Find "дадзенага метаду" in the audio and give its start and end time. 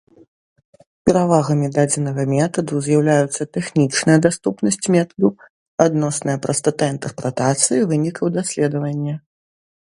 1.75-2.75